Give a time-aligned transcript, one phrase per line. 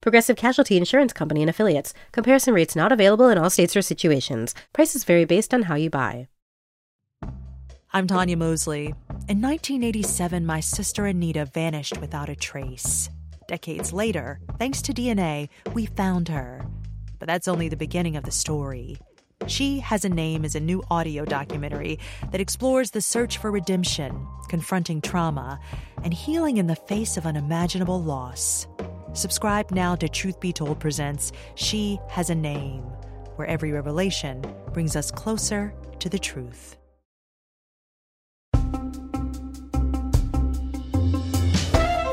[0.00, 1.94] Progressive Casualty Insurance Company and Affiliates.
[2.12, 4.54] Comparison rates not available in all states or situations.
[4.72, 6.28] Prices vary based on how you buy.
[7.92, 8.94] I'm Tanya Mosley.
[9.28, 13.08] In 1987, my sister Anita vanished without a trace.
[13.48, 16.66] Decades later, thanks to DNA, we found her.
[17.18, 18.98] But that's only the beginning of the story.
[19.46, 21.98] She Has a Name is a new audio documentary
[22.32, 25.60] that explores the search for redemption, confronting trauma,
[26.02, 28.66] and healing in the face of unimaginable loss.
[29.16, 32.82] Subscribe now to Truth Be Told Presents She Has a Name,
[33.36, 36.76] where every revelation brings us closer to the truth.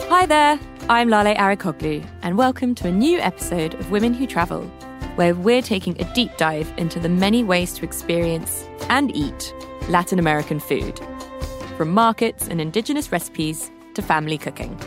[0.08, 4.64] Hi there, I'm Lale Arikoglu, and welcome to a new episode of Women Who Travel,
[5.16, 9.54] where we're taking a deep dive into the many ways to experience and eat
[9.90, 11.02] Latin American food,
[11.76, 14.80] from markets and indigenous recipes to family cooking.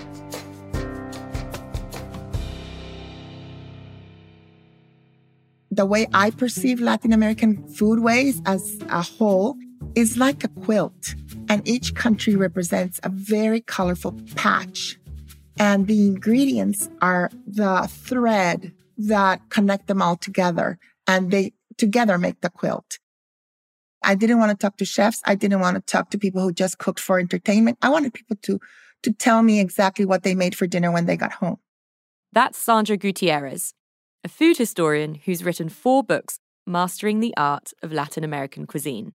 [5.77, 9.59] The way I perceive Latin American foodways as a whole
[9.95, 11.15] is like a quilt,
[11.51, 14.99] and each country represents a very colorful patch.
[15.59, 22.41] And the ingredients are the thread that connect them all together, and they together make
[22.41, 22.99] the quilt.
[24.03, 25.21] I didn't want to talk to chefs.
[25.27, 27.77] I didn't want to talk to people who just cooked for entertainment.
[27.83, 28.59] I wanted people to,
[29.03, 31.59] to tell me exactly what they made for dinner when they got home.
[32.33, 33.75] That's Sandra Gutierrez,
[34.27, 39.13] a food historian who's written four books mastering the art of Latin American cuisine.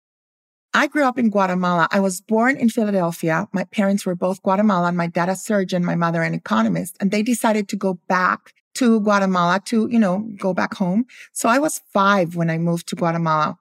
[0.74, 1.88] I grew up in Guatemala.
[1.92, 3.48] I was born in Philadelphia.
[3.54, 4.98] My parents were both Guatemalan.
[4.98, 9.00] My dad a surgeon, my mother an economist, and they decided to go back to
[9.00, 11.06] Guatemala to, you know, go back home.
[11.32, 13.56] So I was five when I moved to Guatemala.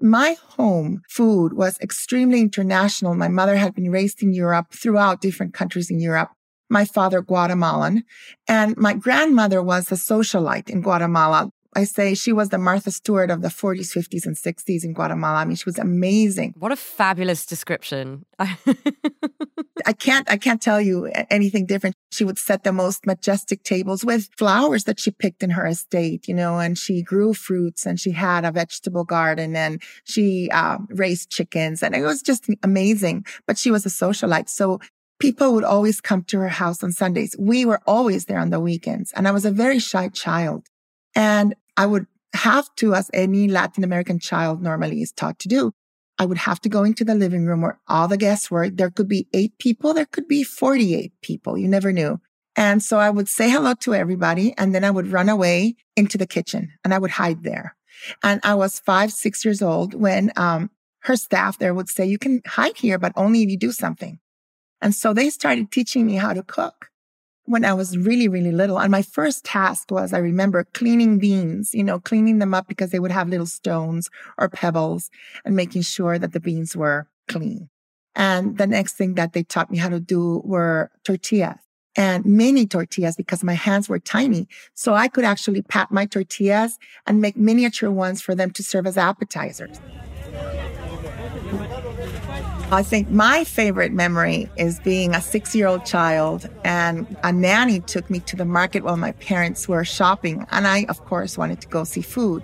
[0.00, 3.14] My home food was extremely international.
[3.14, 6.30] My mother had been raised in Europe throughout different countries in Europe.
[6.68, 8.04] My father, Guatemalan,
[8.46, 11.50] and my grandmother was a socialite in Guatemala.
[11.74, 15.38] I say she was the Martha Stewart of the 40s, 50s, and 60s in Guatemala.
[15.38, 16.54] I mean, she was amazing.
[16.56, 18.24] What a fabulous description.
[18.38, 21.94] I can't, I can't tell you anything different.
[22.10, 26.26] She would set the most majestic tables with flowers that she picked in her estate,
[26.26, 30.78] you know, and she grew fruits and she had a vegetable garden and she uh,
[30.88, 33.24] raised chickens and it was just amazing.
[33.46, 34.48] But she was a socialite.
[34.48, 34.80] So
[35.18, 37.34] people would always come to her house on Sundays.
[37.38, 40.66] We were always there on the weekends and I was a very shy child.
[41.14, 45.72] And I would have to, as any Latin American child normally is taught to do,
[46.18, 48.68] I would have to go into the living room where all the guests were.
[48.68, 49.94] There could be eight people.
[49.94, 51.56] There could be 48 people.
[51.56, 52.20] You never knew.
[52.56, 56.18] And so I would say hello to everybody and then I would run away into
[56.18, 57.76] the kitchen and I would hide there.
[58.22, 60.70] And I was five, six years old when, um,
[61.02, 64.18] her staff there would say, you can hide here, but only if you do something.
[64.80, 66.90] And so they started teaching me how to cook
[67.44, 68.78] when I was really, really little.
[68.78, 72.90] And my first task was, I remember cleaning beans, you know, cleaning them up because
[72.90, 75.10] they would have little stones or pebbles
[75.44, 77.70] and making sure that the beans were clean.
[78.14, 81.58] And the next thing that they taught me how to do were tortillas
[81.96, 84.46] and mini tortillas because my hands were tiny.
[84.74, 88.86] So I could actually pat my tortillas and make miniature ones for them to serve
[88.86, 89.80] as appetizers.
[92.70, 97.80] I think my favorite memory is being a six year old child and a nanny
[97.80, 100.46] took me to the market while my parents were shopping.
[100.50, 102.42] And I, of course, wanted to go see food.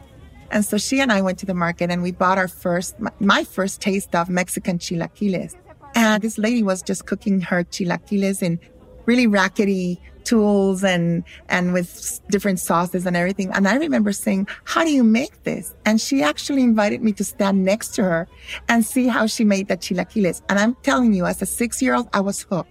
[0.50, 3.44] And so she and I went to the market and we bought our first, my
[3.44, 5.56] first taste of Mexican chilaquiles.
[5.94, 8.58] And this lady was just cooking her chilaquiles in
[9.04, 13.50] really rackety tools and and with different sauces and everything.
[13.52, 17.24] And I remember saying, "How do you make this?" And she actually invited me to
[17.24, 18.28] stand next to her
[18.68, 20.42] and see how she made the chilaquiles.
[20.48, 22.70] And I'm telling you, as a six-year-old, I was hooked.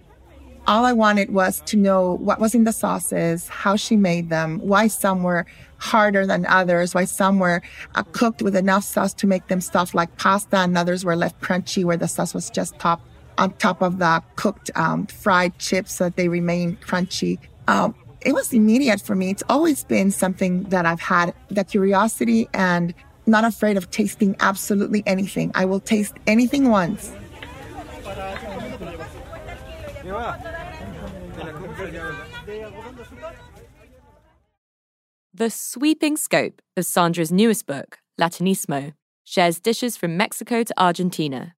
[0.66, 4.60] All I wanted was to know what was in the sauces, how she made them,
[4.60, 5.44] why some were
[5.76, 7.60] harder than others, why some were
[7.94, 11.38] uh, cooked with enough sauce to make them stuffed like pasta, and others were left
[11.42, 13.02] crunchy where the sauce was just top
[13.38, 17.38] on top of the cooked um, fried chips so that they remain crunchy.
[17.68, 19.30] Um, it was immediate for me.
[19.30, 22.94] It's always been something that I've had the curiosity and
[23.26, 25.52] not afraid of tasting absolutely anything.
[25.54, 27.12] I will taste anything once.
[35.32, 38.92] The sweeping scope of Sandra's newest book, Latinísimo,
[39.24, 41.54] shares dishes from Mexico to Argentina.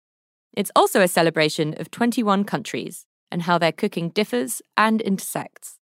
[0.57, 5.79] It's also a celebration of 21 countries and how their cooking differs and intersects.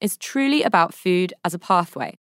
[0.00, 2.18] It's truly about food as a pathway.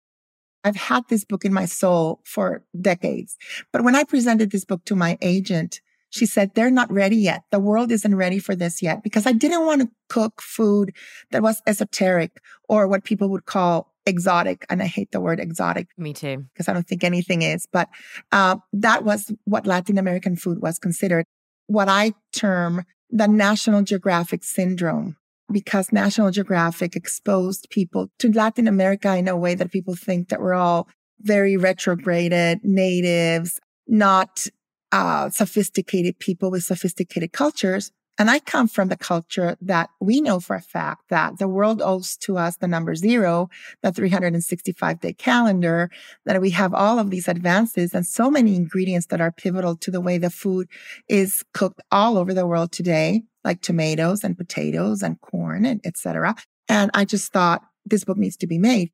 [0.65, 3.37] I've had this book in my soul for decades.
[3.73, 5.81] But when I presented this book to my agent,
[6.11, 7.43] she said, they're not ready yet.
[7.50, 10.95] The world isn't ready for this yet because I didn't want to cook food
[11.31, 14.67] that was esoteric or what people would call exotic.
[14.69, 15.88] And I hate the word exotic.
[15.97, 16.45] Me too.
[16.53, 17.67] Because I don't think anything is.
[17.71, 17.88] But
[18.31, 21.25] uh, that was what Latin American food was considered.
[21.73, 25.17] What I term the National Geographic syndrome
[25.51, 30.43] because National Geographic exposed people to Latin America in a way that people think that
[30.43, 30.87] we're all
[31.21, 33.59] very retrograded natives,
[33.89, 34.47] not
[34.93, 37.91] uh, sophisticated people with sophisticated cultures.
[38.19, 41.81] And I come from the culture that we know for a fact that the world
[41.82, 43.49] owes to us the number zero,
[43.82, 45.91] the 365 day calendar,
[46.26, 49.91] that we have all of these advances and so many ingredients that are pivotal to
[49.91, 50.69] the way the food
[51.09, 56.35] is cooked all over the world today, like tomatoes and potatoes and corn and etc.
[56.69, 58.91] And I just thought this book needs to be made.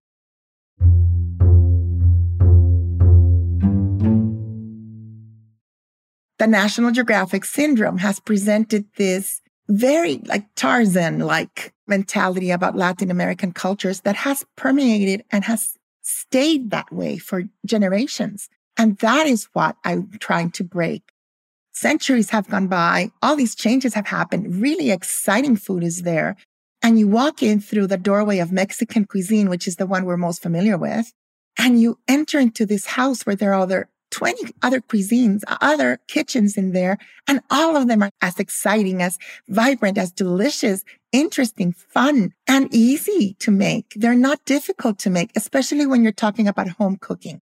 [6.38, 13.52] The National Geographic syndrome has presented this very like Tarzan like mentality about Latin American
[13.52, 18.48] cultures that has permeated and has stayed that way for generations.
[18.76, 21.02] And that is what I'm trying to break.
[21.72, 23.10] Centuries have gone by.
[23.22, 24.60] All these changes have happened.
[24.62, 26.36] Really exciting food is there.
[26.82, 30.16] And you walk in through the doorway of Mexican cuisine, which is the one we're
[30.16, 31.12] most familiar with.
[31.58, 36.56] And you enter into this house where there are other 20 other cuisines, other kitchens
[36.56, 39.18] in there, and all of them are as exciting, as
[39.48, 43.92] vibrant, as delicious, interesting, fun, and easy to make.
[43.96, 47.40] They're not difficult to make, especially when you're talking about home cooking.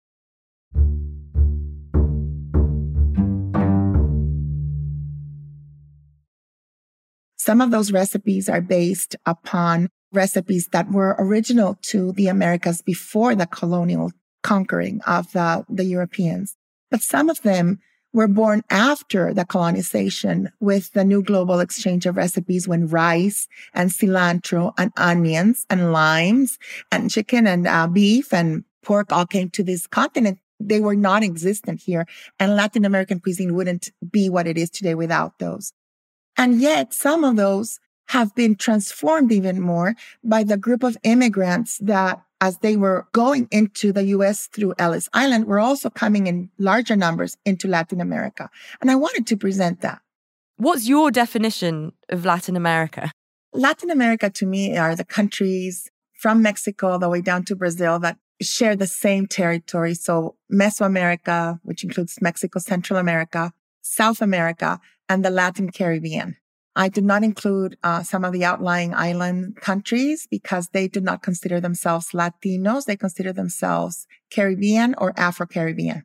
[7.37, 13.33] Some of those recipes are based upon recipes that were original to the Americas before
[13.33, 14.11] the colonial
[14.43, 16.55] conquering of the, the Europeans.
[16.89, 17.79] But some of them
[18.13, 23.89] were born after the colonization with the new global exchange of recipes when rice and
[23.89, 26.57] cilantro and onions and limes
[26.91, 30.39] and chicken and uh, beef and pork all came to this continent.
[30.59, 32.05] They were non existent here
[32.39, 35.71] and Latin American cuisine wouldn't be what it is today without those.
[36.37, 37.79] And yet some of those
[38.09, 43.47] have been transformed even more by the group of immigrants that as they were going
[43.51, 48.49] into the US through Ellis Island, were also coming in larger numbers into Latin America.
[48.81, 50.01] And I wanted to present that.
[50.57, 53.11] What's your definition of Latin America?
[53.53, 57.99] Latin America to me are the countries from Mexico all the way down to Brazil
[57.99, 59.94] that share the same territory.
[59.94, 66.37] So Mesoamerica, which includes Mexico, Central America, South America, and the Latin Caribbean.
[66.75, 71.21] I did not include uh, some of the outlying island countries because they do not
[71.21, 72.85] consider themselves Latinos.
[72.85, 76.03] They consider themselves Caribbean or Afro Caribbean.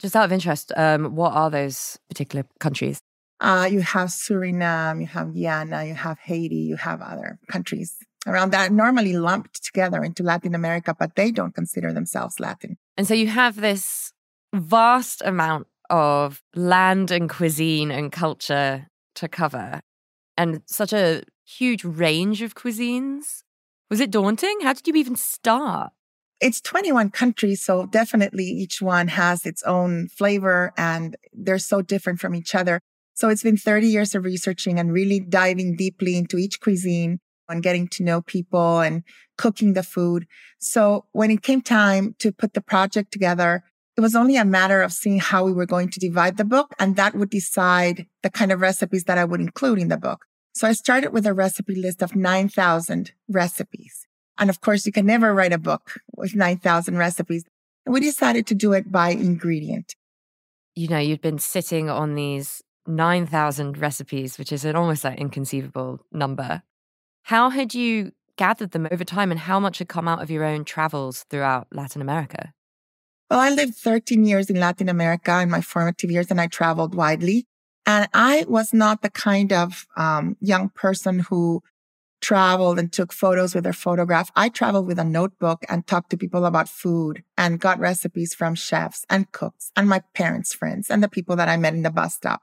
[0.00, 3.00] Just out of interest, um, what are those particular countries?
[3.40, 7.96] Uh, you have Suriname, you have Guyana, you have Haiti, you have other countries
[8.26, 12.76] around that normally lumped together into Latin America, but they don't consider themselves Latin.
[12.96, 14.12] And so you have this
[14.54, 19.80] vast amount of land and cuisine and culture to cover
[20.36, 23.42] and such a huge range of cuisines.
[23.90, 24.58] Was it daunting?
[24.62, 25.92] How did you even start?
[26.40, 32.20] It's 21 countries, so definitely each one has its own flavor and they're so different
[32.20, 32.80] from each other.
[33.14, 37.62] So it's been 30 years of researching and really diving deeply into each cuisine and
[37.62, 39.02] getting to know people and
[39.38, 40.26] cooking the food.
[40.58, 43.64] So when it came time to put the project together,
[43.96, 46.74] it was only a matter of seeing how we were going to divide the book,
[46.78, 50.26] and that would decide the kind of recipes that I would include in the book.
[50.52, 54.06] So I started with a recipe list of 9,000 recipes.
[54.38, 57.44] And of course, you can never write a book with 9,000 recipes.
[57.84, 59.94] And we decided to do it by ingredient.
[60.74, 66.00] You know, you'd been sitting on these 9,000 recipes, which is an almost like inconceivable
[66.12, 66.62] number.
[67.24, 70.44] How had you gathered them over time and how much had come out of your
[70.44, 72.52] own travels throughout Latin America?
[73.30, 76.94] Well, I lived 13 years in Latin America in my formative years and I traveled
[76.94, 77.46] widely.
[77.84, 81.62] And I was not the kind of um, young person who
[82.20, 84.30] traveled and took photos with their photograph.
[84.34, 88.54] I traveled with a notebook and talked to people about food and got recipes from
[88.54, 91.90] chefs and cooks and my parents' friends and the people that I met in the
[91.90, 92.42] bus stop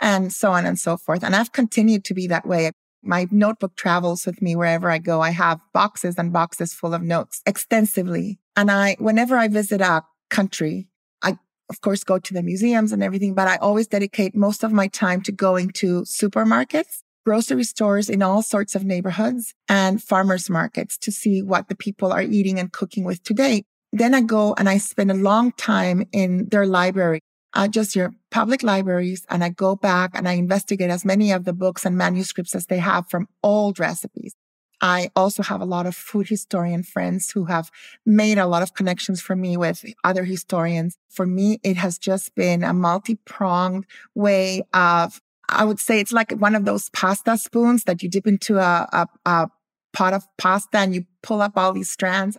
[0.00, 1.24] and so on and so forth.
[1.24, 2.72] And I've continued to be that way.
[3.02, 5.20] My notebook travels with me wherever I go.
[5.20, 8.38] I have boxes and boxes full of notes extensively.
[8.56, 10.88] And I, whenever I visit a country,
[11.22, 14.72] I of course, go to the museums and everything, but I always dedicate most of
[14.72, 20.48] my time to going to supermarkets, grocery stores in all sorts of neighborhoods and farmers
[20.48, 23.64] markets to see what the people are eating and cooking with today.
[23.92, 27.20] Then I go and I spend a long time in their library,
[27.52, 29.24] uh, just your public libraries.
[29.28, 32.66] And I go back and I investigate as many of the books and manuscripts as
[32.66, 34.34] they have from old recipes.
[34.80, 37.70] I also have a lot of food historian friends who have
[38.04, 40.98] made a lot of connections for me with other historians.
[41.08, 46.32] For me, it has just been a multi-pronged way of, I would say it's like
[46.32, 49.50] one of those pasta spoons that you dip into a, a, a
[49.92, 52.36] pot of pasta and you pull up all these strands.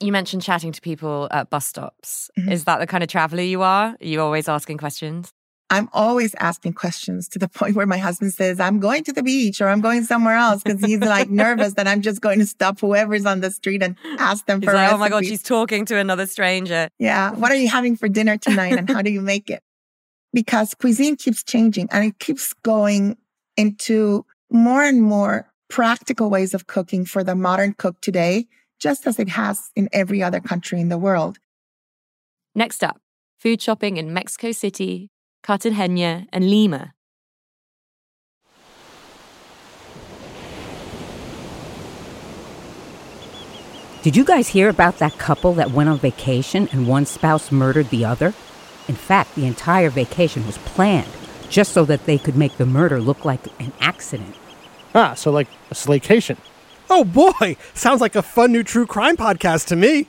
[0.00, 2.30] You mentioned chatting to people at bus stops.
[2.38, 2.52] Mm-hmm.
[2.52, 3.88] Is that the kind of traveler you are?
[3.88, 5.32] Are you always asking questions?
[5.70, 9.22] I'm always asking questions to the point where my husband says, I'm going to the
[9.22, 12.46] beach or I'm going somewhere else because he's like nervous that I'm just going to
[12.46, 15.42] stop whoever's on the street and ask them he's for like, Oh my God, she's
[15.42, 16.88] talking to another stranger.
[16.98, 17.32] Yeah.
[17.32, 19.62] What are you having for dinner tonight and how do you make it?
[20.32, 23.16] Because cuisine keeps changing and it keeps going
[23.56, 28.46] into more and more practical ways of cooking for the modern cook today,
[28.78, 31.38] just as it has in every other country in the world.
[32.54, 33.00] Next up,
[33.38, 35.10] food shopping in Mexico City,
[35.44, 36.94] Cartagena, and Lima.
[44.02, 47.90] Did you guys hear about that couple that went on vacation and one spouse murdered
[47.90, 48.28] the other?
[48.88, 51.08] In fact, the entire vacation was planned
[51.50, 54.34] just so that they could make the murder look like an accident.
[54.94, 56.38] Ah, so like a slaycation.
[56.88, 60.08] Oh boy, sounds like a fun new true crime podcast to me.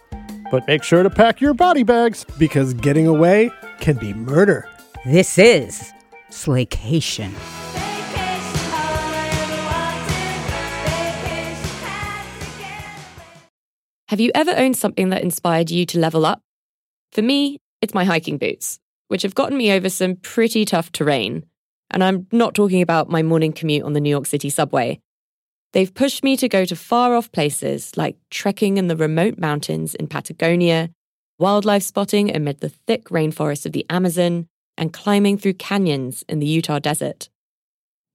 [0.51, 2.25] But make sure to pack your body bags.
[2.37, 4.67] Because getting away can be murder.
[5.05, 5.91] This is
[6.29, 7.33] Slaycation.
[14.09, 16.41] Have you ever owned something that inspired you to level up?
[17.13, 18.77] For me, it's my hiking boots,
[19.07, 21.45] which have gotten me over some pretty tough terrain.
[21.91, 24.99] And I'm not talking about my morning commute on the New York City subway.
[25.73, 29.95] They've pushed me to go to far off places like trekking in the remote mountains
[29.95, 30.89] in Patagonia,
[31.39, 34.47] wildlife spotting amid the thick rainforests of the Amazon,
[34.77, 37.29] and climbing through canyons in the Utah desert.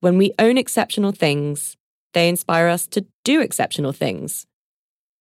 [0.01, 1.77] When we own exceptional things,
[2.13, 4.47] they inspire us to do exceptional things.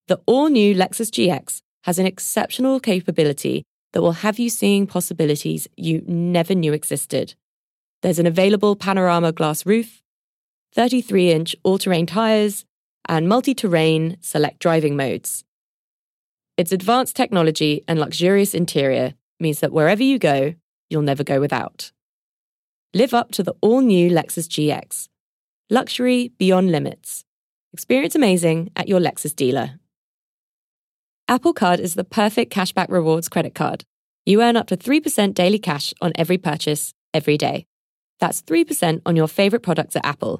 [0.07, 3.63] The all new Lexus GX has an exceptional capability
[3.93, 7.33] that will have you seeing possibilities you never knew existed.
[8.01, 10.01] There's an available panorama glass roof,
[10.75, 12.65] 33 inch all terrain tyres,
[13.07, 15.45] and multi terrain select driving modes.
[16.57, 20.53] Its advanced technology and luxurious interior means that wherever you go,
[20.89, 21.91] you'll never go without.
[22.93, 25.07] Live up to the all new Lexus GX.
[25.69, 27.23] Luxury beyond limits.
[27.73, 29.79] Experience amazing at your Lexus dealer.
[31.27, 33.83] Apple Card is the perfect cashback rewards credit card.
[34.25, 37.65] You earn up to 3% daily cash on every purchase, every day.
[38.19, 40.39] That's 3% on your favorite products at Apple,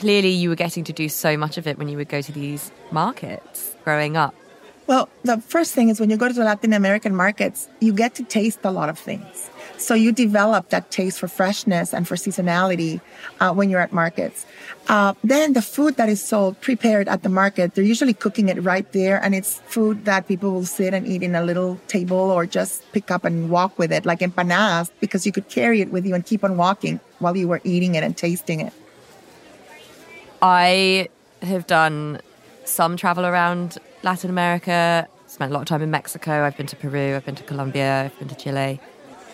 [0.00, 2.32] Clearly, you were getting to do so much of it when you would go to
[2.32, 4.34] these markets growing up.
[4.86, 8.14] Well, the first thing is when you go to the Latin American markets, you get
[8.14, 9.50] to taste a lot of things.
[9.76, 13.02] So you develop that taste for freshness and for seasonality
[13.40, 14.46] uh, when you're at markets.
[14.88, 18.58] Uh, then the food that is sold prepared at the market, they're usually cooking it
[18.64, 22.16] right there, and it's food that people will sit and eat in a little table
[22.16, 25.92] or just pick up and walk with it, like empanadas, because you could carry it
[25.92, 28.72] with you and keep on walking while you were eating it and tasting it.
[30.42, 31.08] I
[31.42, 32.20] have done
[32.64, 36.44] some travel around Latin America, spent a lot of time in Mexico.
[36.44, 38.80] I've been to Peru, I've been to Colombia, I've been to Chile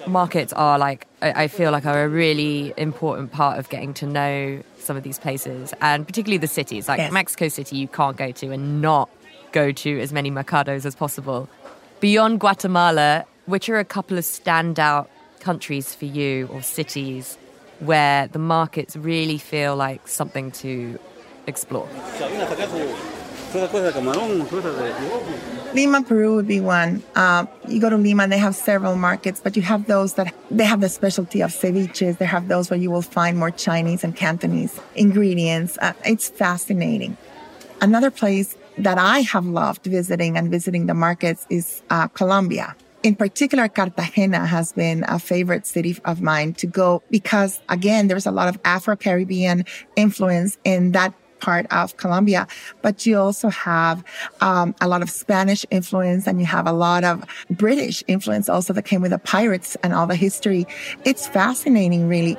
[0.06, 4.62] markets are like I feel like are a really important part of getting to know
[4.78, 7.12] some of these places and particularly the cities like yes.
[7.12, 9.10] Mexico City you can't go to and not
[9.52, 11.48] go to as many mercados as possible.
[12.00, 15.08] Beyond Guatemala, which are a couple of standout
[15.40, 17.38] countries for you or cities
[17.80, 20.99] where the markets really feel like something to
[21.47, 21.88] explore?
[25.73, 27.02] Lima, Peru would be one.
[27.14, 30.35] Uh, you go to Lima and they have several markets, but you have those that
[30.50, 32.18] they have the specialty of ceviches.
[32.18, 35.78] They have those where you will find more Chinese and Cantonese ingredients.
[35.80, 37.16] Uh, it's fascinating.
[37.80, 42.75] Another place that I have loved visiting and visiting the markets is uh, Colombia.
[43.06, 48.26] In particular, Cartagena has been a favorite city of mine to go because again, there's
[48.26, 52.48] a lot of Afro-Caribbean influence in that part of Colombia,
[52.82, 54.02] but you also have
[54.40, 58.72] um, a lot of Spanish influence and you have a lot of British influence also
[58.72, 60.66] that came with the pirates and all the history.
[61.04, 62.36] It's fascinating, really.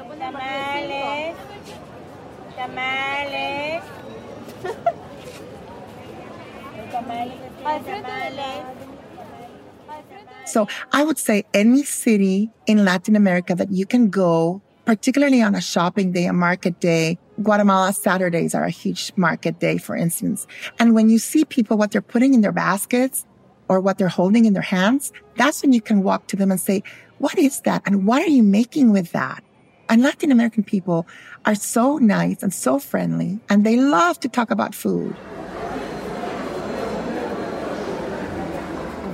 [10.48, 15.54] So I would say any city in Latin America that you can go, particularly on
[15.56, 17.20] a shopping day, a market day.
[17.44, 20.48] Guatemala Saturdays are a huge market day, for instance.
[20.80, 23.25] And when you see people, what they're putting in their baskets
[23.68, 26.60] or what they're holding in their hands, that's when you can walk to them and
[26.60, 26.82] say,
[27.18, 27.84] what is that?
[27.86, 29.44] And what are you making with that?
[29.89, 31.06] And Latin American people
[31.46, 35.16] are so nice and so friendly, and they love to talk about food.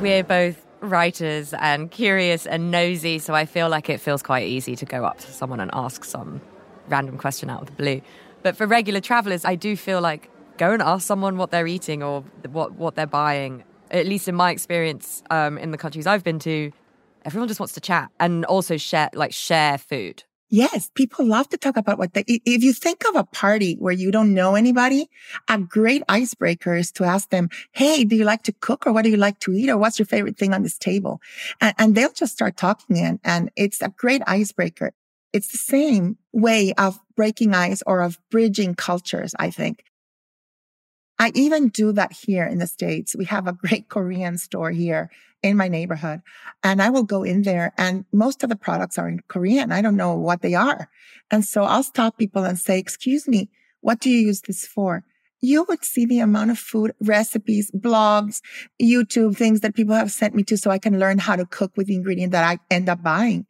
[0.02, 4.75] We're both writers and curious and nosy, so I feel like it feels quite easy
[4.75, 6.42] to go up to someone and ask some
[6.88, 8.02] random question out of the blue.
[8.42, 12.04] But for regular travelers, I do feel like go and ask someone what they're eating
[12.04, 12.22] or
[12.52, 13.63] what, what they're buying.
[13.92, 16.72] At least in my experience um, in the countries I've been to,
[17.25, 20.24] everyone just wants to chat and also share like share food.
[20.53, 22.25] Yes, people love to talk about what they.
[22.27, 25.10] If you think of a party where you don't know anybody,
[25.50, 29.03] a great icebreaker is to ask them, Hey, do you like to cook or what
[29.03, 31.22] do you like to eat or what's your favorite thing on this table?
[31.60, 34.93] And, and they'll just start talking and, and it's a great icebreaker.
[35.33, 39.84] It's the same way of breaking ice or of bridging cultures, I think.
[41.17, 43.15] I even do that here in the States.
[43.15, 45.10] We have a great Korean store here
[45.43, 46.21] in my neighborhood
[46.63, 49.71] and I will go in there and most of the products are in Korean.
[49.71, 50.89] I don't know what they are.
[51.29, 53.49] And so I'll stop people and say, excuse me,
[53.82, 55.03] what do you use this for?
[55.41, 58.39] You would see the amount of food recipes, blogs,
[58.82, 61.73] YouTube things that people have sent me to so I can learn how to cook
[61.75, 63.45] with the ingredient that I end up buying.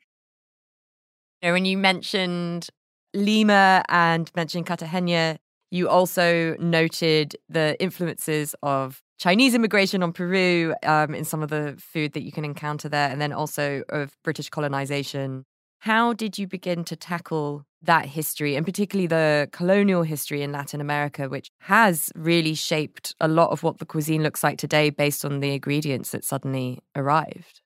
[1.42, 2.70] You know, when you mentioned
[3.14, 5.38] Lima and mentioned Cartagena,
[5.70, 11.76] you also noted the influences of Chinese immigration on Peru um, in some of the
[11.80, 15.46] food that you can encounter there, and then also of British colonization.
[15.80, 20.82] How did you begin to tackle that history, and particularly the colonial history in Latin
[20.82, 25.24] America, which has really shaped a lot of what the cuisine looks like today based
[25.24, 27.62] on the ingredients that suddenly arrived?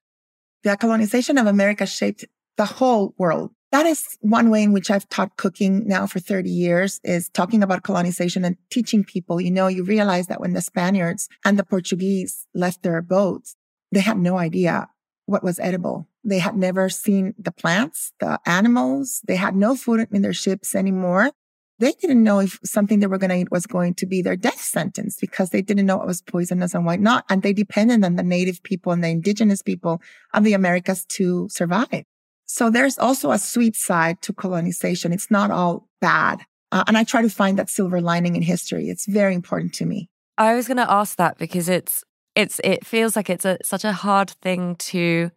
[0.64, 2.24] The colonization of America shaped
[2.58, 6.50] the whole world that is one way in which I've taught cooking now for 30
[6.50, 9.42] years is talking about colonization and teaching people.
[9.42, 13.56] You know, you realize that when the Spaniards and the Portuguese left their boats,
[13.92, 14.88] they had no idea
[15.26, 16.08] what was edible.
[16.24, 19.22] They had never seen the plants, the animals.
[19.28, 21.32] They had no food in their ships anymore.
[21.80, 24.36] They didn't know if something they were going to eat was going to be their
[24.36, 27.26] death sentence because they didn't know it was poisonous and why not.
[27.30, 30.02] And they depended on the native people and the indigenous people
[30.34, 32.06] of the Americas to survive.
[32.48, 35.12] So there's also a sweet side to colonization.
[35.12, 36.42] It's not all bad.
[36.72, 38.90] Uh, and I try to find that silver lining in history.
[38.90, 40.10] It's very important to me.
[40.38, 42.04] I was going to ask that because it's
[42.36, 45.32] it's it feels like it's a such a hard thing to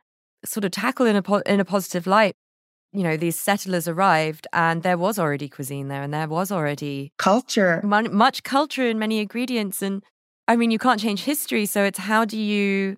[0.45, 2.35] sort of tackle in a po- in a positive light.
[2.93, 7.13] You know, these settlers arrived and there was already cuisine there and there was already
[7.19, 7.81] culture.
[7.85, 10.03] much culture and many ingredients and
[10.49, 12.97] I mean, you can't change history, so it's how do you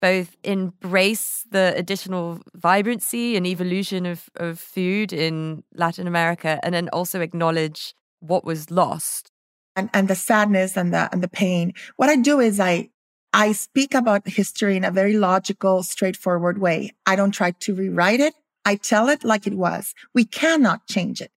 [0.00, 6.88] both embrace the additional vibrancy and evolution of, of food in Latin America and then
[6.90, 9.30] also acknowledge what was lost.
[9.76, 11.72] And, and the sadness and the, and the pain.
[11.96, 12.90] What I do is I,
[13.32, 16.92] I speak about history in a very logical, straightforward way.
[17.06, 18.34] I don't try to rewrite it.
[18.64, 19.94] I tell it like it was.
[20.14, 21.30] We cannot change it.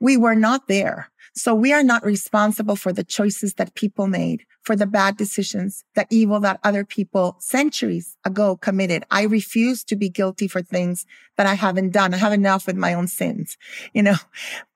[0.00, 1.10] We were not there.
[1.36, 5.84] So we are not responsible for the choices that people made, for the bad decisions,
[5.94, 9.04] the evil that other people centuries ago committed.
[9.10, 11.04] I refuse to be guilty for things
[11.36, 12.14] that I haven't done.
[12.14, 13.58] I have enough with my own sins,
[13.92, 14.16] you know,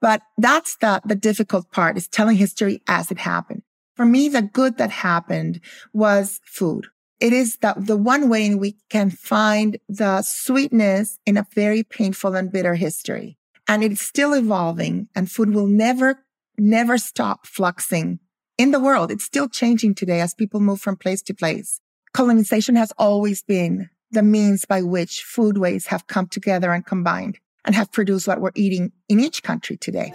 [0.02, 3.62] but that's the, the difficult part is telling history as it happened.
[3.96, 5.60] For me, the good that happened
[5.94, 6.88] was food.
[7.20, 11.82] It is the, the one way in we can find the sweetness in a very
[11.82, 13.38] painful and bitter history.
[13.66, 16.24] And it's still evolving and food will never
[16.60, 18.18] never stop fluxing
[18.58, 19.10] in the world.
[19.10, 21.80] It's still changing today as people move from place to place.
[22.12, 27.74] Colonization has always been the means by which foodways have come together and combined and
[27.74, 30.12] have produced what we're eating in each country today.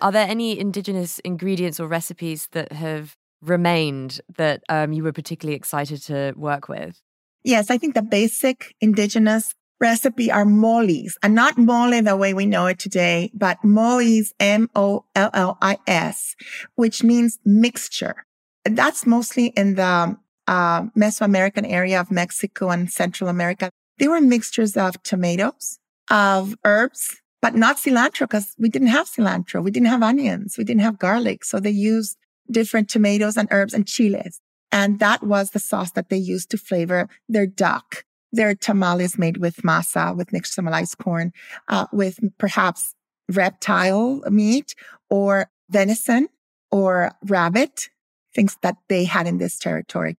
[0.00, 5.56] Are there any indigenous ingredients or recipes that have remained that um, you were particularly
[5.56, 7.00] excited to work with?
[7.44, 12.46] Yes, I think the basic indigenous recipe are mollis and not mole the way we
[12.46, 16.36] know it today, but mollis, M-O-L-L-I-S,
[16.76, 18.24] which means mixture.
[18.64, 23.70] That's mostly in the uh, Mesoamerican area of Mexico and Central America.
[23.98, 29.62] They were mixtures of tomatoes, of herbs, but not cilantro because we didn't have cilantro.
[29.62, 30.56] We didn't have onions.
[30.56, 31.44] We didn't have garlic.
[31.44, 32.16] So they used
[32.50, 34.40] different tomatoes and herbs and chiles.
[34.70, 39.36] And that was the sauce that they used to flavor their duck, their tamales made
[39.36, 41.32] with masa, with mixed nixtamalized corn,
[41.68, 42.94] uh, with perhaps
[43.28, 44.74] reptile meat
[45.10, 46.28] or venison
[46.70, 47.88] or rabbit,
[48.34, 50.16] things that they had in this territory.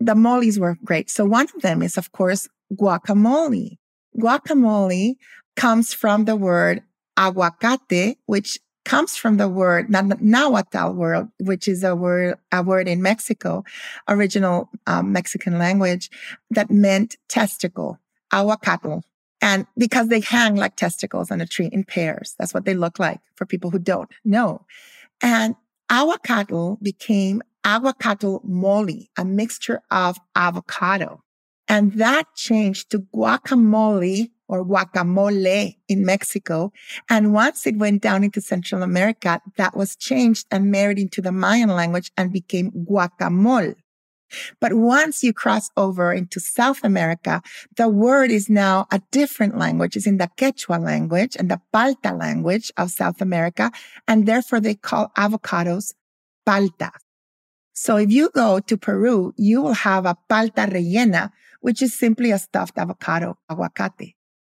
[0.00, 1.08] The moles were great.
[1.08, 3.78] So one of them is, of course, guacamole.
[4.18, 5.14] Guacamole
[5.54, 6.82] comes from the word
[7.16, 13.02] aguacate, which comes from the word Nahuatl word, which is a word, a word in
[13.02, 13.64] Mexico,
[14.08, 16.08] original um, Mexican language
[16.50, 17.98] that meant testicle,
[18.32, 19.02] aguacatl.
[19.42, 22.98] And because they hang like testicles on a tree in pairs, that's what they look
[23.00, 24.64] like for people who don't know.
[25.20, 25.56] And
[25.90, 31.24] aguacatl became aguacatl mole, a mixture of avocado.
[31.66, 36.72] And that changed to guacamole or guacamole in Mexico.
[37.08, 41.32] And once it went down into Central America, that was changed and married into the
[41.32, 43.76] Mayan language and became guacamole.
[44.60, 47.42] But once you cross over into South America,
[47.76, 49.96] the word is now a different language.
[49.96, 53.70] It's in the Quechua language and the Palta language of South America.
[54.08, 55.94] And therefore they call avocados
[56.44, 56.90] palta.
[57.72, 61.30] So if you go to Peru, you will have a palta rellena,
[61.60, 64.15] which is simply a stuffed avocado, aguacate.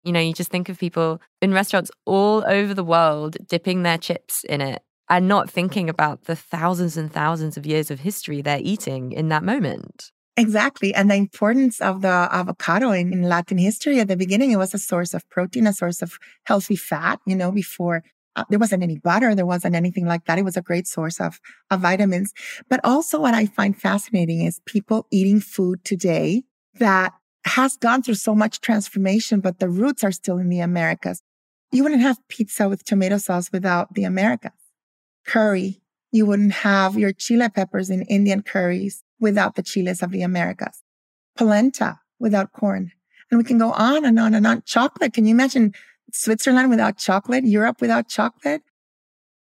[0.06, 3.98] You know, you just think of people in restaurants all over the world dipping their
[3.98, 8.40] chips in it and not thinking about the thousands and thousands of years of history
[8.40, 10.12] they're eating in that moment.
[10.36, 10.94] Exactly.
[10.94, 14.74] And the importance of the avocado in, in, Latin history at the beginning, it was
[14.74, 18.04] a source of protein, a source of healthy fat, you know, before
[18.36, 19.34] uh, there wasn't any butter.
[19.34, 20.38] There wasn't anything like that.
[20.38, 21.40] It was a great source of,
[21.72, 22.32] of vitamins.
[22.70, 26.44] But also what I find fascinating is people eating food today
[26.78, 27.12] that
[27.46, 31.22] has gone through so much transformation, but the roots are still in the Americas.
[31.72, 34.52] You wouldn't have pizza with tomato sauce without the Americas.
[35.26, 35.80] Curry,
[36.12, 40.82] you wouldn't have your chile peppers in Indian curries without the chiles of the Americas.
[41.37, 42.92] Polenta without corn.
[43.30, 44.62] And we can go on and on and on.
[44.62, 45.12] Chocolate.
[45.12, 45.74] Can you imagine
[46.12, 47.44] Switzerland without chocolate?
[47.44, 48.62] Europe without chocolate?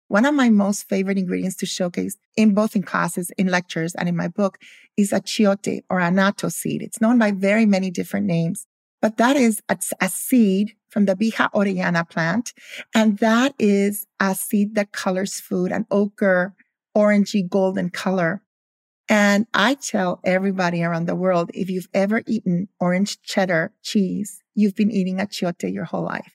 [0.08, 4.08] One of my most favorite ingredients to showcase in both in classes, in lectures, and
[4.08, 4.58] in my book
[4.96, 6.82] is achiote or annatto seed.
[6.82, 8.66] It's known by very many different names,
[9.00, 12.52] but that is a, a seed from the Bixa orellana plant.
[12.94, 16.54] And that is a seed that colors food, an ochre,
[16.96, 18.42] orangey golden color.
[19.08, 24.76] And I tell everybody around the world, if you've ever eaten orange cheddar cheese, you've
[24.76, 26.34] been eating achiote your whole life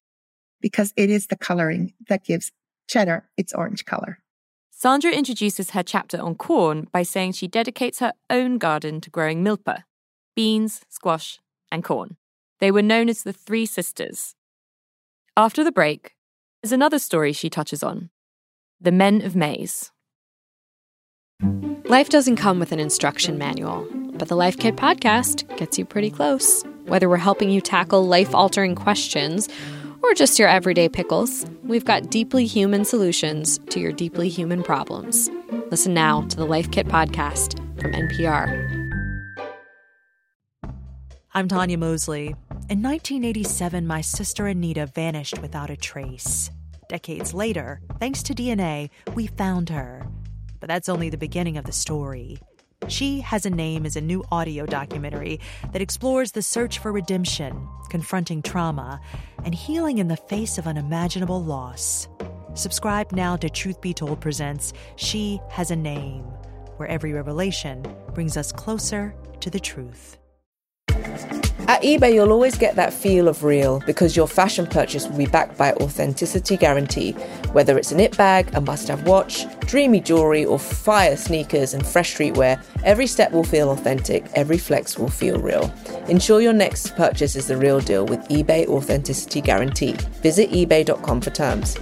[0.61, 2.51] because it is the coloring that gives
[2.89, 4.19] cheddar its orange color.
[4.71, 9.43] Sandra introduces her chapter on corn by saying she dedicates her own garden to growing
[9.43, 9.83] milpa
[10.35, 11.37] beans, squash,
[11.69, 12.15] and corn.
[12.59, 14.35] They were known as the Three Sisters.
[15.35, 16.15] After the break,
[16.61, 18.09] there's another story she touches on
[18.79, 19.91] the Men of Maize.
[21.89, 26.09] Life doesn't come with an instruction manual, but the Life Kit podcast gets you pretty
[26.09, 26.63] close.
[26.85, 29.49] Whether we're helping you tackle life altering questions
[30.01, 35.29] or just your everyday pickles, we've got deeply human solutions to your deeply human problems.
[35.71, 38.89] Listen now to the Life Kit podcast from NPR.
[41.33, 42.35] I'm Tanya Mosley.
[42.69, 46.49] In 1987, my sister Anita vanished without a trace.
[46.87, 50.07] Decades later, thanks to DNA, we found her.
[50.59, 52.39] But that's only the beginning of the story.
[52.87, 55.39] She Has a Name is a new audio documentary
[55.73, 59.01] that explores the search for redemption, confronting trauma,
[59.43, 62.07] and healing in the face of unimaginable loss.
[62.55, 66.23] Subscribe now to Truth Be Told Presents She Has a Name,
[66.77, 70.17] where every revelation brings us closer to the truth.
[71.69, 75.27] At eBay, you'll always get that feel of real because your fashion purchase will be
[75.27, 77.11] backed by authenticity guarantee.
[77.51, 81.85] Whether it's a knit bag, a must have watch, dreamy jewelry, or fire sneakers and
[81.85, 85.71] fresh streetwear, every step will feel authentic, every flex will feel real.
[86.07, 89.91] Ensure your next purchase is the real deal with eBay Authenticity Guarantee.
[90.23, 91.77] Visit eBay.com for terms.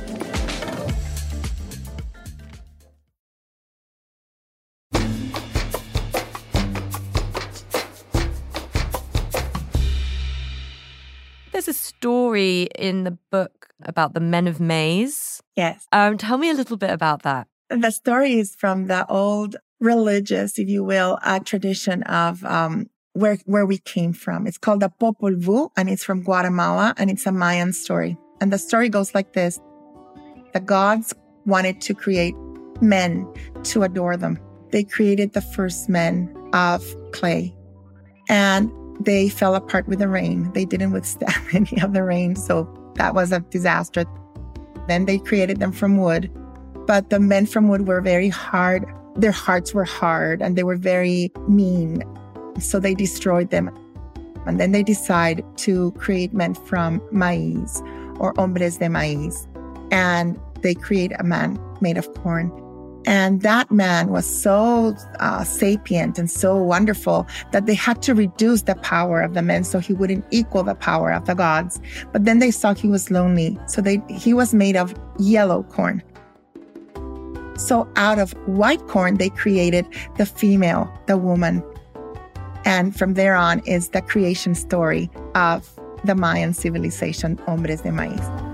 [12.37, 15.41] Story in the book about the men of maize.
[15.55, 15.85] Yes.
[15.91, 17.47] Um, tell me a little bit about that.
[17.69, 23.37] The story is from the old religious, if you will, uh, tradition of um, where
[23.45, 24.47] where we came from.
[24.47, 28.17] It's called the Popol Vuh, and it's from Guatemala, and it's a Mayan story.
[28.39, 29.59] And the story goes like this:
[30.53, 31.13] the gods
[31.45, 32.35] wanted to create
[32.81, 33.27] men
[33.63, 34.39] to adore them.
[34.71, 37.53] They created the first men of clay,
[38.29, 40.51] and they fell apart with the rain.
[40.53, 44.05] They didn't withstand any of the rain, so that was a disaster.
[44.87, 46.31] Then they created them from wood,
[46.87, 48.85] but the men from wood were very hard
[49.17, 52.03] their hearts were hard and they were very mean.
[52.59, 53.69] So they destroyed them.
[54.45, 57.81] And then they decide to create men from maize
[58.19, 59.47] or hombres de maiz.
[59.91, 62.51] And they create a man made of corn.
[63.07, 68.63] And that man was so uh, sapient and so wonderful that they had to reduce
[68.63, 71.79] the power of the men so he wouldn't equal the power of the gods.
[72.11, 73.57] But then they saw he was lonely.
[73.67, 76.03] So they, he was made of yellow corn.
[77.55, 79.85] So out of white corn, they created
[80.17, 81.63] the female, the woman.
[82.65, 88.46] And from there on is the creation story of the Mayan civilization, Hombres de Maíz.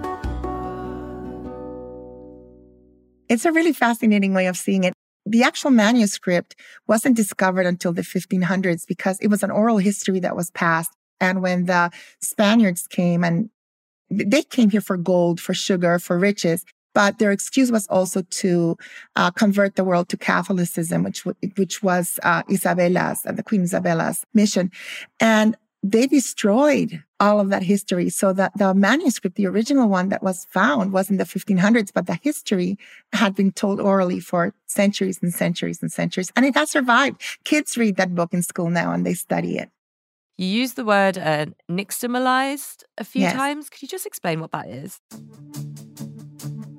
[3.33, 4.93] It's a really fascinating way of seeing it.
[5.25, 6.55] The actual manuscript
[6.87, 10.91] wasn't discovered until the 1500s because it was an oral history that was passed.
[11.19, 11.89] And when the
[12.21, 13.49] Spaniards came and
[14.11, 18.77] they came here for gold, for sugar, for riches, but their excuse was also to
[19.15, 21.25] uh, convert the world to Catholicism, which
[21.57, 24.69] which was uh, Isabella's, and the Queen Isabella's mission,
[25.19, 28.09] and they destroyed all of that history.
[28.09, 32.05] So that the manuscript, the original one that was found, was in the 1500s, but
[32.05, 32.77] the history
[33.13, 37.21] had been told orally for centuries and centuries and centuries, and it has survived.
[37.45, 39.69] Kids read that book in school now, and they study it.
[40.35, 43.33] You used the word uh, nixtamalized a few yes.
[43.33, 43.69] times.
[43.69, 44.99] Could you just explain what that is?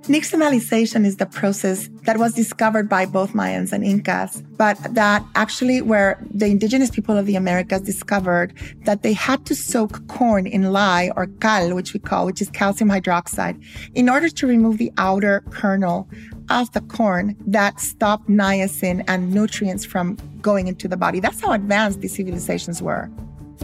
[0.06, 5.80] Nixtamalization is the process that was discovered by both Mayans and Incas, but that actually
[5.80, 8.52] where the indigenous people of the Americas discovered
[8.84, 12.50] that they had to soak corn in lye or cal, which we call, which is
[12.50, 13.58] calcium hydroxide,
[13.94, 16.06] in order to remove the outer kernel
[16.50, 21.18] of the corn that stopped niacin and nutrients from going into the body.
[21.18, 23.10] That's how advanced these civilizations were.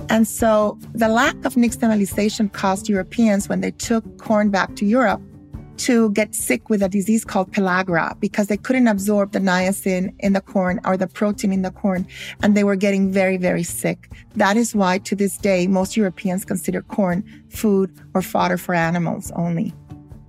[0.08, 5.20] And so the lack of nixtamalization caused Europeans, when they took corn back to Europe,
[5.80, 10.34] to get sick with a disease called pellagra because they couldn't absorb the niacin in
[10.34, 12.06] the corn or the protein in the corn
[12.42, 14.10] and they were getting very, very sick.
[14.36, 19.32] That is why to this day, most Europeans consider corn food or fodder for animals
[19.36, 19.72] only.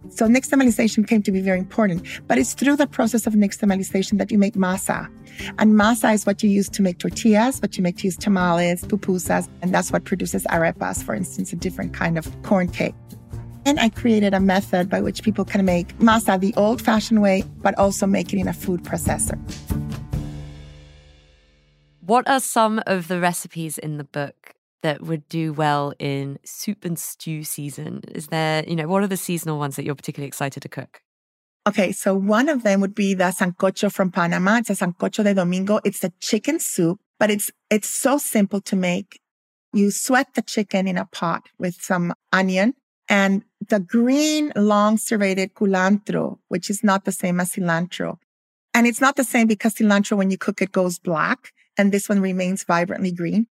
[0.10, 4.32] So nixtamalization came to be very important, but it's through the process of nixtamalization that
[4.32, 5.10] you make masa.
[5.58, 8.84] And masa is what you use to make tortillas, what you make to use tamales,
[8.84, 12.96] pupusas, and that's what produces arepas, for instance, a different kind of corn cake.
[13.66, 17.44] And I created a method by which people can make masa the old fashioned way,
[17.62, 19.38] but also make it in a food processor.
[22.02, 26.84] What are some of the recipes in the book that would do well in soup
[26.84, 28.02] and stew season?
[28.10, 31.02] Is there, you know, what are the seasonal ones that you're particularly excited to cook?
[31.68, 34.58] Okay, so one of them would be the sancocho from Panama.
[34.58, 35.80] It's a sancocho de domingo.
[35.86, 39.20] It's a chicken soup, but it's it's so simple to make.
[39.72, 42.74] You sweat the chicken in a pot with some onion,
[43.12, 48.18] and the green, long serrated culantro, which is not the same as cilantro.
[48.74, 51.52] And it's not the same because cilantro, when you cook it, goes black.
[51.78, 53.48] And this one remains vibrantly green.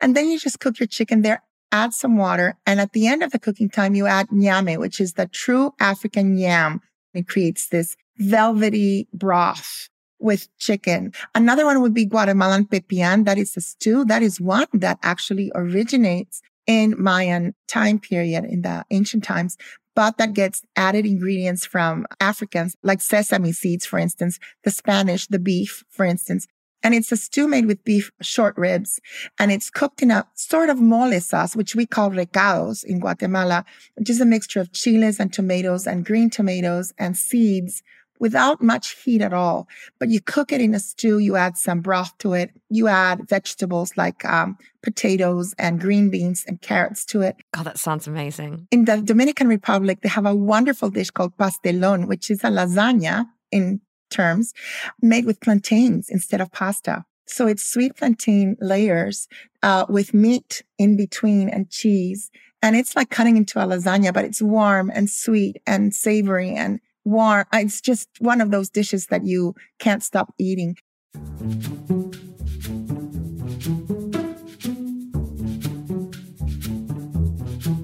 [0.00, 2.56] And then you just cook your chicken there, add some water.
[2.66, 5.74] And at the end of the cooking time, you add ñame, which is the true
[5.78, 6.80] African yam.
[7.14, 11.12] It creates this velvety broth with chicken.
[11.36, 13.26] Another one would be Guatemalan pepian.
[13.26, 14.04] That is a stew.
[14.04, 19.56] That is one that actually originates in Mayan time period in the ancient times,
[19.96, 25.40] but that gets added ingredients from Africans, like sesame seeds, for instance, the Spanish, the
[25.40, 26.46] beef, for instance.
[26.84, 29.00] And it's a stew made with beef short ribs
[29.40, 33.64] and it's cooked in a sort of mole sauce, which we call recados in Guatemala,
[33.96, 37.82] which is a mixture of chiles and tomatoes and green tomatoes and seeds
[38.20, 39.68] without much heat at all.
[39.98, 41.18] But you cook it in a stew.
[41.18, 42.50] You add some broth to it.
[42.68, 47.36] You add vegetables like um, potatoes and green beans and carrots to it.
[47.52, 48.66] God, that sounds amazing.
[48.70, 53.26] In the Dominican Republic, they have a wonderful dish called pastelon, which is a lasagna
[53.50, 54.54] in terms
[55.02, 57.04] made with plantains instead of pasta.
[57.26, 59.28] So it's sweet plantain layers
[59.62, 62.30] uh, with meat in between and cheese.
[62.62, 66.80] And it's like cutting into a lasagna, but it's warm and sweet and savory and
[67.08, 67.44] warm.
[67.52, 70.76] Uh, it's just one of those dishes that you can't stop eating.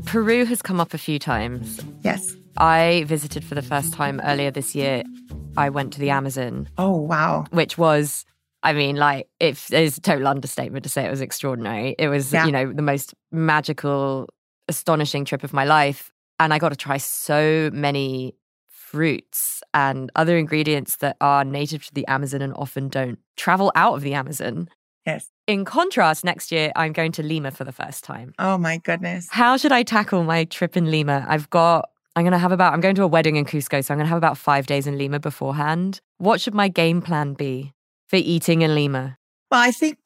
[0.07, 1.81] Peru has come up a few times.
[2.03, 2.35] Yes.
[2.57, 5.03] I visited for the first time earlier this year.
[5.57, 6.69] I went to the Amazon.
[6.79, 7.47] Oh, wow.
[7.51, 8.25] Which was,
[8.63, 11.97] I mean, like, it is a total understatement to say it was extraordinary.
[11.99, 12.47] It was, Yeah.
[12.47, 14.29] you know, the most magical,
[14.69, 16.13] astonishing trip of my life.
[16.39, 18.35] And I got to try so many
[18.95, 23.95] fruits and other ingredients that are native to the Amazon and often don't travel out
[23.95, 24.69] of the Amazon.
[25.05, 25.31] Yes.
[25.49, 28.35] In contrast, next year I'm going to Lima for the first time.
[28.39, 29.27] Oh, my goodness.
[29.33, 31.27] How should I tackle my trip in Lima?
[31.29, 33.93] I've got, I'm going to have about, I'm going to a wedding in Cusco, so
[33.93, 36.01] I'm going to have about five days in Lima beforehand.
[36.19, 37.73] What should my game plan be
[38.07, 39.19] for eating in Lima?
[39.51, 39.99] Well, I think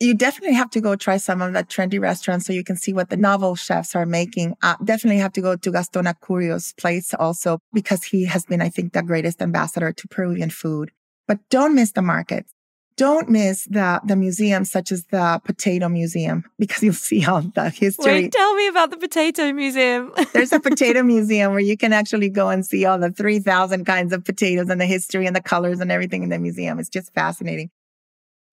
[0.00, 2.92] you definitely have to go try some of the trendy restaurants so you can see
[2.92, 4.56] what the novel chefs are making.
[4.62, 8.70] Uh, definitely have to go to Gaston Acurio's place also because he has been, I
[8.70, 10.90] think, the greatest ambassador to Peruvian food.
[11.28, 12.50] But don't miss the markets.
[12.96, 17.68] Don't miss the, the museums such as the Potato Museum because you'll see all the
[17.68, 18.12] history.
[18.12, 20.12] Wait, tell me about the Potato Museum.
[20.32, 24.12] There's a potato museum where you can actually go and see all the 3,000 kinds
[24.14, 26.78] of potatoes and the history and the colors and everything in the museum.
[26.78, 27.70] It's just fascinating.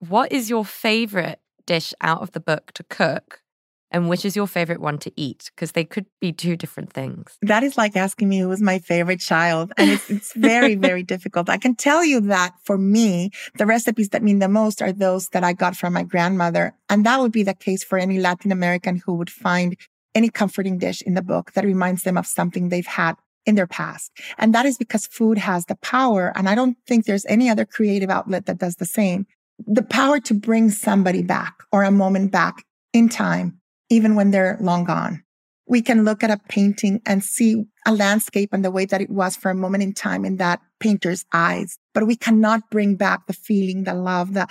[0.00, 3.42] What is your favorite dish out of the book to cook?
[3.90, 5.50] And which is your favorite one to eat?
[5.54, 7.38] Because they could be two different things.
[7.40, 9.72] That is like asking me who was my favorite child.
[9.78, 11.48] And it's, it's very, very difficult.
[11.48, 15.30] I can tell you that for me, the recipes that mean the most are those
[15.30, 16.74] that I got from my grandmother.
[16.90, 19.74] And that would be the case for any Latin American who would find
[20.14, 23.14] any comforting dish in the book that reminds them of something they've had
[23.46, 24.12] in their past.
[24.36, 26.32] And that is because food has the power.
[26.36, 29.26] And I don't think there's any other creative outlet that does the same.
[29.66, 34.58] The power to bring somebody back or a moment back in time, even when they're
[34.60, 35.24] long gone
[35.68, 39.10] we can look at a painting and see a landscape and the way that it
[39.10, 41.78] was for a moment in time in that painter's eyes.
[41.94, 44.48] But we cannot bring back the feeling, the love, the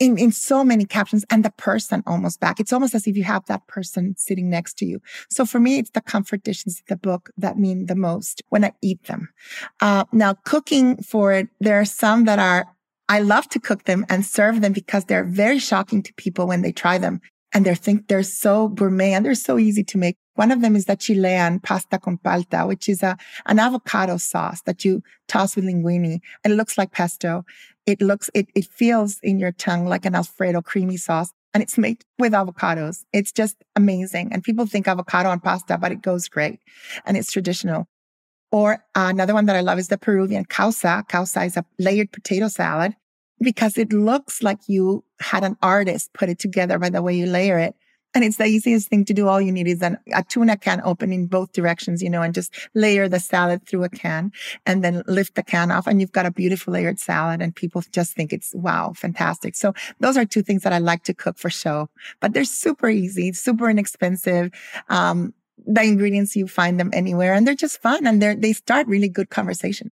[0.00, 2.58] in, in so many captions and the person almost back.
[2.58, 5.00] It's almost as if you have that person sitting next to you.
[5.30, 8.72] So for me, it's the comfort dishes the book that mean the most when I
[8.82, 9.28] eat them.
[9.80, 12.66] Uh, now cooking for it, there are some that are,
[13.08, 16.62] I love to cook them and serve them because they're very shocking to people when
[16.62, 17.20] they try them
[17.52, 20.16] and they think they're so gourmet and they're so easy to make.
[20.34, 24.62] One of them is the Chilean pasta con palta, which is a, an avocado sauce
[24.62, 27.44] that you toss with linguine and it looks like pesto.
[27.86, 31.78] It looks, it, it feels in your tongue like an Alfredo creamy sauce and it's
[31.78, 33.04] made with avocados.
[33.12, 34.32] It's just amazing.
[34.32, 36.58] And people think avocado and pasta, but it goes great
[37.06, 37.86] and it's traditional.
[38.54, 41.04] Or another one that I love is the Peruvian causa.
[41.08, 42.94] Causa is a layered potato salad
[43.40, 47.26] because it looks like you had an artist put it together by the way you
[47.26, 47.74] layer it.
[48.14, 49.26] And it's the easiest thing to do.
[49.26, 52.32] All you need is an, a tuna can open in both directions, you know, and
[52.32, 54.30] just layer the salad through a can
[54.66, 57.82] and then lift the can off and you've got a beautiful layered salad and people
[57.90, 59.56] just think it's wow, fantastic.
[59.56, 61.90] So those are two things that I like to cook for show,
[62.20, 64.52] but they're super easy, super inexpensive.
[64.88, 65.34] Um,
[65.66, 69.08] the ingredients, you find them anywhere and they're just fun and they're, they start really
[69.08, 69.90] good conversation.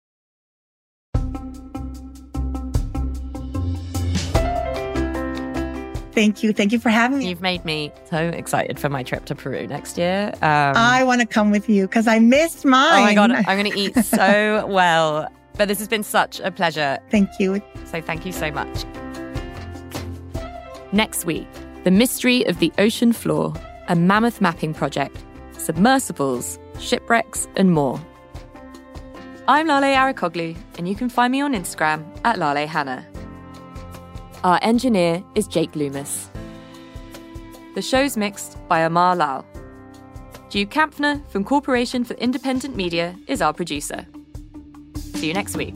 [6.16, 6.54] Thank you.
[6.54, 7.28] Thank you for having me.
[7.28, 10.32] You've made me so excited for my trip to Peru next year.
[10.36, 13.02] Um, I want to come with you because I missed mine.
[13.02, 15.28] oh my God, I'm going to eat so well.
[15.58, 17.00] But this has been such a pleasure.
[17.12, 17.62] Thank you.
[17.84, 18.86] So thank you so much.
[20.94, 21.48] Next week,
[21.84, 23.54] the mystery of the ocean floor,
[23.90, 25.18] a mammoth mapping project,
[25.66, 28.00] submersibles, shipwrecks, and more.
[29.48, 33.04] I'm Lale Arikoglu, and you can find me on Instagram at Lale Hannah.
[34.44, 36.30] Our engineer is Jake Loomis.
[37.74, 39.44] The show's mixed by Amar Lal.
[40.50, 44.06] Duke Kampfner from Corporation for Independent Media is our producer.
[45.16, 45.76] See you next week.